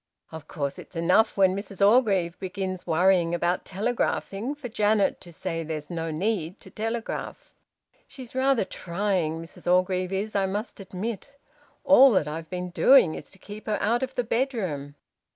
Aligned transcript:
Of 0.31 0.47
course 0.47 0.79
it's 0.79 0.95
enough 0.95 1.37
when 1.37 1.55
Mrs 1.55 1.79
Orgreave 1.79 2.39
begins 2.39 2.87
worrying 2.87 3.35
about 3.35 3.65
telegraphing 3.65 4.55
for 4.55 4.67
Janet 4.67 5.21
to 5.21 5.31
say 5.31 5.61
there's 5.61 5.91
no 5.91 6.09
need 6.09 6.59
to 6.61 6.71
telegraph. 6.71 7.53
She's 8.07 8.33
rather 8.33 8.65
trying, 8.65 9.39
Mrs 9.39 9.71
Orgreave 9.71 10.11
is, 10.11 10.33
I 10.35 10.47
must 10.47 10.79
admit. 10.79 11.29
All 11.83 12.09
that 12.13 12.27
I've 12.27 12.49
been 12.49 12.71
doing 12.71 13.13
is 13.13 13.29
to 13.29 13.37
keep 13.37 13.67
her 13.67 13.77
out 13.79 14.01
of 14.01 14.15
the 14.15 14.23
bedroom. 14.23 14.95